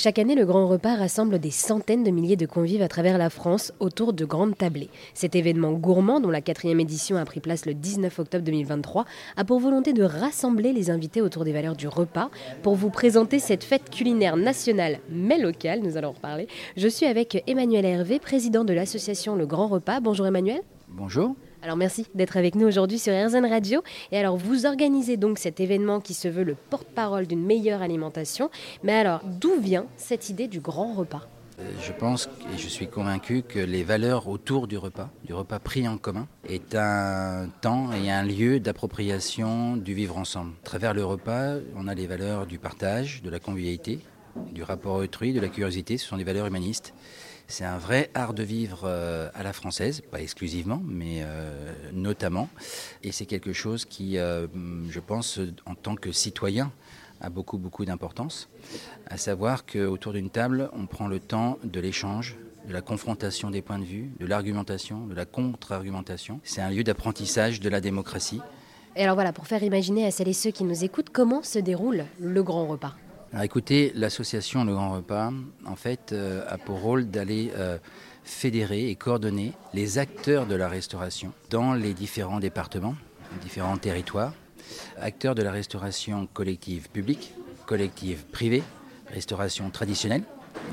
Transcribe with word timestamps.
Chaque 0.00 0.20
année, 0.20 0.36
le 0.36 0.46
Grand 0.46 0.68
Repas 0.68 0.94
rassemble 0.94 1.40
des 1.40 1.50
centaines 1.50 2.04
de 2.04 2.12
milliers 2.12 2.36
de 2.36 2.46
convives 2.46 2.82
à 2.82 2.86
travers 2.86 3.18
la 3.18 3.30
France 3.30 3.72
autour 3.80 4.12
de 4.12 4.24
grandes 4.24 4.56
tablées. 4.56 4.90
Cet 5.12 5.34
événement 5.34 5.72
gourmand, 5.72 6.20
dont 6.20 6.30
la 6.30 6.40
quatrième 6.40 6.78
édition 6.78 7.16
a 7.16 7.24
pris 7.24 7.40
place 7.40 7.66
le 7.66 7.74
19 7.74 8.16
octobre 8.16 8.44
2023, 8.44 9.06
a 9.36 9.44
pour 9.44 9.58
volonté 9.58 9.92
de 9.92 10.04
rassembler 10.04 10.72
les 10.72 10.90
invités 10.90 11.20
autour 11.20 11.42
des 11.44 11.52
valeurs 11.52 11.74
du 11.74 11.88
repas. 11.88 12.30
Pour 12.62 12.76
vous 12.76 12.90
présenter 12.90 13.40
cette 13.40 13.64
fête 13.64 13.90
culinaire 13.90 14.36
nationale 14.36 15.00
mais 15.10 15.36
locale, 15.36 15.80
nous 15.80 15.96
allons 15.96 16.10
en 16.10 16.12
reparler, 16.12 16.46
je 16.76 16.86
suis 16.86 17.06
avec 17.06 17.42
Emmanuel 17.48 17.84
Hervé, 17.84 18.20
président 18.20 18.62
de 18.62 18.74
l'association 18.74 19.34
Le 19.34 19.46
Grand 19.46 19.66
Repas. 19.66 19.98
Bonjour 19.98 20.28
Emmanuel. 20.28 20.60
Bonjour. 20.86 21.34
Alors 21.62 21.76
merci 21.76 22.06
d'être 22.14 22.36
avec 22.36 22.54
nous 22.54 22.66
aujourd'hui 22.66 22.98
sur 22.98 23.12
RZN 23.12 23.46
Radio. 23.46 23.82
Et 24.12 24.18
alors 24.18 24.36
vous 24.36 24.66
organisez 24.66 25.16
donc 25.16 25.38
cet 25.38 25.60
événement 25.60 26.00
qui 26.00 26.14
se 26.14 26.28
veut 26.28 26.44
le 26.44 26.54
porte-parole 26.54 27.26
d'une 27.26 27.44
meilleure 27.44 27.82
alimentation. 27.82 28.50
Mais 28.82 28.94
alors 28.94 29.20
d'où 29.24 29.60
vient 29.60 29.86
cette 29.96 30.30
idée 30.30 30.46
du 30.46 30.60
grand 30.60 30.94
repas? 30.94 31.26
Euh, 31.60 31.64
je 31.82 31.92
pense 31.92 32.28
et 32.54 32.58
je 32.58 32.68
suis 32.68 32.86
convaincu 32.86 33.42
que 33.42 33.58
les 33.58 33.82
valeurs 33.82 34.28
autour 34.28 34.68
du 34.68 34.78
repas, 34.78 35.10
du 35.24 35.34
repas 35.34 35.58
pris 35.58 35.88
en 35.88 35.98
commun, 35.98 36.28
est 36.48 36.76
un 36.76 37.48
temps 37.60 37.92
et 37.92 38.10
un 38.10 38.22
lieu 38.22 38.60
d'appropriation 38.60 39.76
du 39.76 39.94
vivre 39.94 40.16
ensemble. 40.16 40.52
À 40.62 40.66
travers 40.66 40.94
le 40.94 41.04
repas, 41.04 41.54
on 41.76 41.88
a 41.88 41.94
les 41.94 42.06
valeurs 42.06 42.46
du 42.46 42.60
partage, 42.60 43.22
de 43.22 43.30
la 43.30 43.40
convivialité, 43.40 43.98
du 44.52 44.62
rapport 44.62 44.96
autrui, 44.96 45.32
de 45.32 45.40
la 45.40 45.48
curiosité. 45.48 45.98
Ce 45.98 46.06
sont 46.06 46.16
des 46.16 46.24
valeurs 46.24 46.46
humanistes. 46.46 46.94
C'est 47.50 47.64
un 47.64 47.78
vrai 47.78 48.10
art 48.12 48.34
de 48.34 48.42
vivre 48.42 48.82
euh, 48.84 49.30
à 49.34 49.42
la 49.42 49.54
française, 49.54 50.02
pas 50.02 50.20
exclusivement, 50.20 50.82
mais 50.84 51.20
euh, 51.22 51.72
notamment. 51.94 52.50
Et 53.02 53.10
c'est 53.10 53.24
quelque 53.24 53.54
chose 53.54 53.86
qui, 53.86 54.18
euh, 54.18 54.46
je 54.90 55.00
pense, 55.00 55.40
en 55.64 55.74
tant 55.74 55.94
que 55.94 56.12
citoyen, 56.12 56.70
a 57.22 57.30
beaucoup, 57.30 57.56
beaucoup 57.56 57.86
d'importance. 57.86 58.50
À 59.06 59.16
savoir 59.16 59.64
qu'autour 59.64 60.12
d'une 60.12 60.28
table, 60.28 60.68
on 60.74 60.86
prend 60.86 61.08
le 61.08 61.20
temps 61.20 61.58
de 61.64 61.80
l'échange, 61.80 62.36
de 62.68 62.72
la 62.72 62.82
confrontation 62.82 63.50
des 63.50 63.62
points 63.62 63.78
de 63.78 63.84
vue, 63.84 64.10
de 64.20 64.26
l'argumentation, 64.26 65.06
de 65.06 65.14
la 65.14 65.24
contre-argumentation. 65.24 66.40
C'est 66.44 66.60
un 66.60 66.70
lieu 66.70 66.84
d'apprentissage 66.84 67.60
de 67.60 67.68
la 67.70 67.80
démocratie. 67.80 68.42
Et 68.94 69.04
alors 69.04 69.14
voilà, 69.14 69.32
pour 69.32 69.46
faire 69.46 69.62
imaginer 69.62 70.04
à 70.04 70.10
celles 70.10 70.28
et 70.28 70.32
ceux 70.34 70.50
qui 70.50 70.64
nous 70.64 70.84
écoutent 70.84 71.10
comment 71.10 71.42
se 71.42 71.58
déroule 71.58 72.04
le 72.20 72.42
grand 72.42 72.66
repas. 72.66 72.94
Écoutez, 73.36 73.92
l'association 73.94 74.64
Le 74.64 74.72
Grand 74.72 74.90
Repas, 74.90 75.32
en 75.66 75.76
fait, 75.76 76.12
euh, 76.12 76.42
a 76.48 76.56
pour 76.56 76.80
rôle 76.80 77.10
d'aller 77.10 77.52
euh, 77.56 77.76
fédérer 78.24 78.88
et 78.88 78.94
coordonner 78.94 79.52
les 79.74 79.98
acteurs 79.98 80.46
de 80.46 80.54
la 80.54 80.66
restauration 80.66 81.32
dans 81.50 81.74
les 81.74 81.92
différents 81.92 82.40
départements, 82.40 82.94
différents 83.42 83.76
territoires, 83.76 84.32
acteurs 84.98 85.34
de 85.34 85.42
la 85.42 85.52
restauration 85.52 86.26
collective 86.32 86.88
publique, 86.88 87.34
collective 87.66 88.24
privée, 88.32 88.62
restauration 89.12 89.68
traditionnelle, 89.68 90.22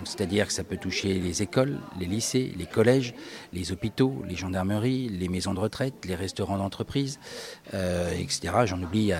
c'est-à-dire 0.03 0.47
que 0.47 0.53
ça 0.53 0.64
peut 0.64 0.78
toucher 0.78 1.14
les 1.16 1.41
écoles, 1.41 1.80
les 2.00 2.05
lycées, 2.05 2.53
les 2.58 2.66
collèges, 2.66 3.14
les 3.53 3.72
hôpitaux, 3.72 4.23
les 4.27 4.36
gendarmeries, 4.36 5.09
les 5.09 5.27
maisons 5.30 5.53
de 5.53 5.59
retraite, 5.59 5.94
les 6.05 6.16
restaurants 6.16 6.58
d'entreprise, 6.58 7.19
euh, 7.73 8.11
etc. 8.14 8.53
J'en 8.66 8.81
oublie 8.81 9.11
euh, 9.11 9.17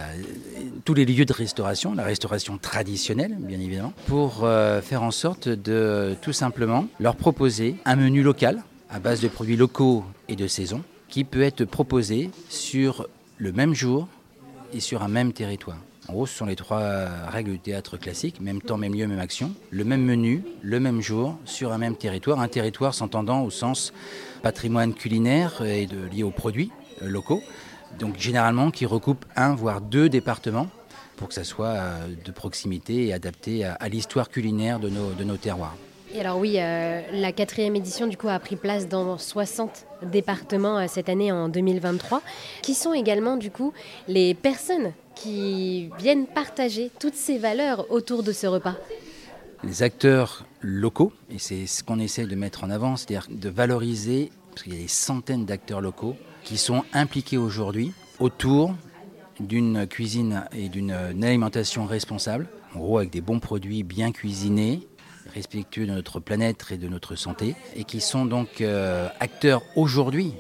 tous 0.83 0.94
les 0.94 1.05
lieux 1.05 1.25
de 1.25 1.33
restauration, 1.33 1.94
la 1.94 2.03
restauration 2.03 2.57
traditionnelle, 2.57 3.35
bien 3.39 3.59
évidemment, 3.59 3.94
pour 4.07 4.44
euh, 4.44 4.81
faire 4.81 5.03
en 5.03 5.11
sorte 5.11 5.49
de 5.49 6.16
tout 6.22 6.33
simplement 6.33 6.88
leur 7.00 7.16
proposer 7.16 7.75
un 7.85 7.95
menu 7.95 8.22
local 8.22 8.63
à 8.89 9.00
base 9.00 9.22
de 9.22 9.27
produits 9.27 9.57
locaux 9.57 10.03
et 10.27 10.35
de 10.35 10.47
saison 10.47 10.83
qui 11.09 11.23
peut 11.23 11.41
être 11.41 11.66
proposé 11.66 12.29
sur 12.50 13.07
le 13.38 13.52
même 13.52 13.73
jour 13.73 14.07
et 14.73 14.79
sur 14.79 15.03
un 15.03 15.07
même 15.07 15.33
territoire. 15.33 15.77
En 16.08 16.14
gros, 16.14 16.28
ce 16.28 16.36
sont 16.36 16.45
les 16.45 16.56
trois 16.56 17.08
règles 17.28 17.52
du 17.52 17.59
théâtre 17.59 17.98
classique, 17.98 18.39
même 18.39 18.61
temps, 18.61 18.78
même 18.78 18.94
lieu, 18.94 19.08
même 19.08 19.20
action. 19.20 19.52
Le 19.72 19.84
même 19.84 20.03
menu, 20.03 20.44
le 20.62 20.80
même 20.80 21.02
jour, 21.02 21.38
sur 21.45 21.72
un 21.72 21.80
même 21.80 21.95
territoire. 21.95 22.39
Un 22.39 22.47
territoire 22.47 22.94
s'entendant 22.94 23.42
au 23.42 23.50
sens 23.50 23.92
patrimoine 24.44 24.94
culinaire 24.94 25.64
et 25.64 25.88
lié 26.12 26.22
aux 26.22 26.31
produits 26.31 26.72
euh, 27.02 27.08
locaux. 27.08 27.41
Donc 27.97 28.19
généralement 28.19 28.69
qui 28.69 28.85
recoupe 28.85 29.25
un, 29.35 29.56
voire 29.56 29.81
deux 29.81 30.07
départements 30.07 30.68
pour 31.16 31.29
que 31.29 31.34
ça 31.34 31.44
soit 31.44 31.68
euh, 31.68 32.08
de 32.24 32.31
proximité 32.31 33.08
et 33.08 33.13
adapté 33.13 33.66
à, 33.66 33.90
l'histoire 33.90 34.29
culinaire 34.29 34.79
de 34.79 34.90
nos 34.90 35.38
terroirs. 35.38 35.75
Alors 36.20 36.38
oui, 36.38 36.56
euh, 36.58 37.02
la 37.12 37.31
quatrième 37.34 37.76
édition 37.76 38.08
du 38.08 38.16
coup 38.16 38.30
a 38.30 38.40
pris 38.40 38.56
place 38.56 38.88
dans 38.88 39.18
60 39.18 39.86
départements 40.03 40.88
cette 40.88 41.09
année 41.09 41.31
en 41.31 41.50
2023, 41.50 42.22
qui 42.62 42.74
sont 42.74 42.94
également 42.94 43.36
du 43.36 43.52
coup 43.52 43.74
les 44.08 44.34
personnes 44.34 44.94
qui 45.14 45.90
viennent 45.98 46.26
partager 46.26 46.90
toutes 47.00 47.16
ces 47.16 47.38
valeurs 47.38 47.92
autour 47.92 48.24
de 48.24 48.31
ce 48.31 48.48
repas. 48.48 48.76
Les 49.64 49.84
acteurs 49.84 50.46
locaux, 50.62 51.12
et 51.30 51.38
c'est 51.38 51.66
ce 51.66 51.84
qu'on 51.84 52.00
essaie 52.00 52.26
de 52.26 52.36
mettre 52.36 52.64
en 52.64 52.70
avant, 52.70 52.96
c'est-à-dire 52.96 53.28
de 53.30 53.50
valoriser, 53.50 54.32
parce 54.52 54.64
qu'il 54.64 54.74
y 54.74 54.78
a 54.78 54.82
des 54.82 54.88
centaines 54.88 55.46
d'acteurs 55.46 55.82
locaux 55.82 56.16
qui 56.44 56.58
sont 56.58 56.84
impliqués 56.94 57.38
aujourd'hui 57.38 57.92
autour 58.20 58.74
d'une 59.40 59.86
cuisine 59.86 60.46
et 60.53 60.70
d'une 60.70 60.92
alimentation 60.92 61.86
responsable, 61.86 62.47
en 62.74 62.80
gros 62.80 63.00
avec 63.00 63.09
des 63.09 63.22
bons 63.22 63.40
produits 63.40 63.84
bien 63.84 64.12
cuisinés, 64.12 64.88
respectueux 65.35 65.85
de 65.85 65.91
notre 65.91 66.19
planète 66.19 66.66
et 66.72 66.78
de 66.78 66.88
notre 66.88 67.16
santé, 67.16 67.56
et 67.75 67.84
qui 67.84 68.01
sont 68.01 68.25
donc 68.25 68.62
euh, 68.62 69.07
acteurs 69.19 69.62
aujourd'hui, 69.75 70.34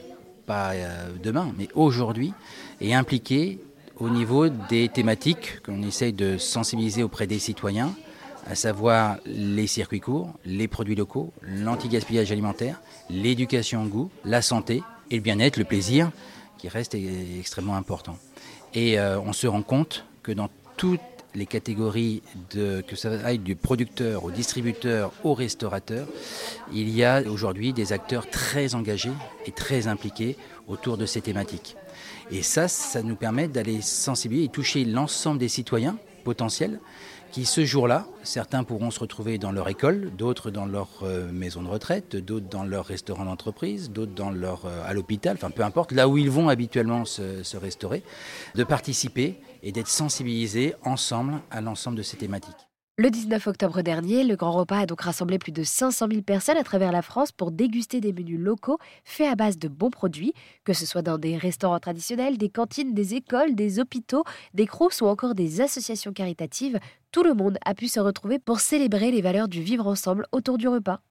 pas 0.45 0.71
euh, 0.71 1.09
demain, 1.21 1.53
mais 1.57 1.67
aujourd'hui, 1.75 2.33
et 2.81 2.95
impliqués 2.95 3.59
au 3.97 4.09
niveau 4.09 4.49
des 4.49 4.89
thématiques 4.89 5.61
qu'on 5.63 5.83
essaye 5.83 6.13
de 6.13 6.37
sensibiliser 6.37 7.03
auprès 7.03 7.27
des 7.27 7.39
citoyens, 7.39 7.93
à 8.47 8.55
savoir 8.55 9.17
les 9.25 9.67
circuits 9.67 9.99
courts, 9.99 10.33
les 10.45 10.67
produits 10.67 10.95
locaux, 10.95 11.33
l'anti-gaspillage 11.41 12.31
alimentaire, 12.31 12.79
l'éducation 13.09 13.83
au 13.83 13.87
goût, 13.87 14.11
la 14.23 14.41
santé 14.41 14.83
et 15.11 15.15
le 15.15 15.21
bien-être, 15.21 15.57
le 15.57 15.65
plaisir, 15.65 16.11
qui 16.57 16.69
reste 16.69 16.95
extrêmement 16.95 17.75
important. 17.75 18.17
Et 18.73 18.99
euh, 18.99 19.19
on 19.19 19.33
se 19.33 19.47
rend 19.47 19.61
compte 19.61 20.05
que 20.23 20.31
dans 20.31 20.49
toutes 20.77 21.01
les 21.35 21.45
catégories, 21.45 22.21
que 22.51 22.95
ça 22.95 23.11
aille 23.23 23.39
du 23.39 23.55
producteur 23.55 24.23
au 24.23 24.31
distributeur 24.31 25.11
au 25.23 25.33
restaurateur, 25.33 26.07
il 26.73 26.89
y 26.89 27.03
a 27.03 27.21
aujourd'hui 27.21 27.73
des 27.73 27.93
acteurs 27.93 28.29
très 28.29 28.75
engagés 28.75 29.11
et 29.45 29.51
très 29.51 29.87
impliqués 29.87 30.37
autour 30.67 30.97
de 30.97 31.05
ces 31.05 31.21
thématiques. 31.21 31.75
Et 32.31 32.41
ça, 32.41 32.67
ça 32.67 33.03
nous 33.03 33.15
permet 33.15 33.47
d'aller 33.47 33.81
sensibiliser 33.81 34.45
et 34.47 34.49
toucher 34.49 34.85
l'ensemble 34.85 35.39
des 35.39 35.49
citoyens 35.49 35.97
potentiels 36.23 36.79
qui, 37.35 37.43
ce 37.43 37.65
jour-là, 37.65 38.07
certains 38.23 38.63
pourront 38.63 38.91
se 38.91 38.99
retrouver 39.01 39.37
dans 39.37 39.51
leur 39.51 39.67
école, 39.67 40.09
d'autres 40.15 40.51
dans 40.51 40.65
leur 40.65 40.87
euh, 41.03 41.29
maison 41.33 41.61
de 41.63 41.67
retraite, 41.67 42.15
d'autres 42.15 42.47
dans 42.47 42.63
leur 42.63 42.85
restaurant 42.85 43.25
d'entreprise, 43.25 43.91
d'autres 43.91 44.13
dans 44.13 44.31
leur, 44.31 44.63
euh, 44.63 44.81
à 44.85 44.93
l'hôpital, 44.93 45.35
enfin 45.35 45.49
peu 45.49 45.61
importe, 45.61 45.91
là 45.91 46.07
où 46.07 46.17
ils 46.17 46.31
vont 46.31 46.47
habituellement 46.47 47.03
se, 47.03 47.43
se 47.43 47.57
restaurer, 47.57 48.03
de 48.55 48.63
participer 48.63 49.35
et 49.63 49.73
d'être 49.73 49.89
sensibilisés 49.89 50.75
ensemble 50.85 51.41
à 51.51 51.59
l'ensemble 51.59 51.97
de 51.97 52.03
ces 52.03 52.15
thématiques. 52.15 52.69
Le 52.97 53.11
19 53.11 53.47
octobre 53.47 53.81
dernier, 53.81 54.23
le 54.23 54.37
Grand 54.37 54.53
Repas 54.53 54.77
a 54.77 54.85
donc 54.85 55.01
rassemblé 55.01 55.37
plus 55.37 55.51
de 55.51 55.63
500 55.63 56.07
000 56.09 56.21
personnes 56.21 56.55
à 56.55 56.63
travers 56.63 56.93
la 56.93 57.01
France 57.01 57.33
pour 57.33 57.51
déguster 57.51 57.99
des 57.99 58.13
menus 58.13 58.39
locaux 58.39 58.77
faits 59.03 59.29
à 59.29 59.35
base 59.35 59.57
de 59.57 59.67
bons 59.67 59.89
produits, 59.89 60.31
que 60.63 60.71
ce 60.71 60.85
soit 60.85 61.01
dans 61.01 61.17
des 61.17 61.35
restaurants 61.35 61.81
traditionnels, 61.81 62.37
des 62.37 62.47
cantines, 62.47 62.93
des 62.93 63.15
écoles, 63.15 63.53
des 63.53 63.81
hôpitaux, 63.81 64.23
des 64.53 64.65
crous 64.65 65.01
ou 65.01 65.07
encore 65.07 65.35
des 65.35 65.59
associations 65.59 66.13
caritatives. 66.13 66.79
Tout 67.11 67.23
le 67.23 67.33
monde 67.33 67.57
a 67.65 67.73
pu 67.73 67.89
se 67.89 67.99
retrouver 67.99 68.39
pour 68.39 68.61
célébrer 68.61 69.11
les 69.11 69.21
valeurs 69.21 69.49
du 69.49 69.61
vivre 69.61 69.87
ensemble 69.87 70.25
autour 70.31 70.57
du 70.57 70.69
repas. 70.69 71.01